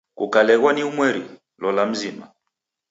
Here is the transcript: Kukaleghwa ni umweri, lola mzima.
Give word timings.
Kukaleghwa 0.17 0.73
ni 0.73 0.83
umweri, 0.89 1.23
lola 1.61 1.83
mzima. 1.91 2.25